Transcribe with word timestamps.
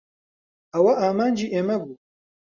ئەوە 0.73 0.93
ئامانجی 1.01 1.51
ئێمە 1.53 1.75
بوو. 1.81 1.95